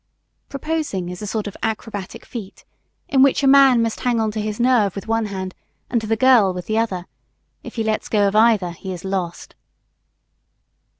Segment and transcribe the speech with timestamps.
[0.49, 2.65] Proposing is a sort of acrobatic feat,
[3.07, 5.53] in which a man must hang on to his nerve with one hand
[5.91, 7.05] and to the girl with the other.
[7.61, 9.53] If he lets go of either, he is lost.